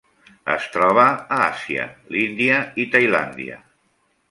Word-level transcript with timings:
Es 0.53 0.63
troba 0.75 1.03
a 1.35 1.37
Àsia: 1.49 1.85
l'Índia 2.15 2.59
i 2.85 2.89
Tailàndia. 2.97 3.63